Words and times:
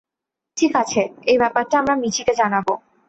ঠিক 0.57 0.71
আছে, 0.75 1.01
এই 1.23 1.37
ব্যাপারটা 1.37 1.75
আমরা 1.79 1.95
মিচিকে 1.95 2.33
জানাব। 2.35 2.67